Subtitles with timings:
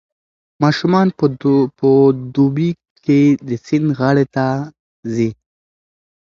[0.63, 1.07] ماشومان
[1.77, 1.87] په
[2.33, 2.69] دوبي
[3.05, 4.47] کې د سیند غاړې ته
[5.13, 5.29] ځي.